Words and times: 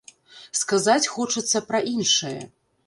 Сказаць 0.61 1.11
хочацца 1.17 1.65
пра 1.69 1.85
іншае. 1.97 2.39